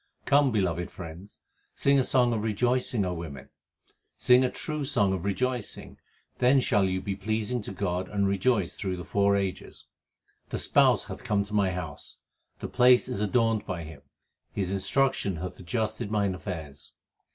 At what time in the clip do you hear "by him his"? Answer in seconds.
13.67-14.71